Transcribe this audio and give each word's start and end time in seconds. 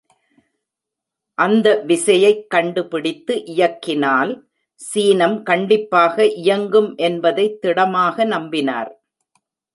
அந்த 1.35 1.83
விசையைக் 1.87 2.47
கண்டுபிடித்து 2.47 3.35
இயக்கினால் 3.35 4.43
சீனம் 4.75 5.43
கண்டிப்பாக 5.43 6.25
இயங்கும் 6.25 6.95
என்பதைத் 6.95 7.61
திடமாக 7.61 8.25
நம்பினார். 8.25 8.91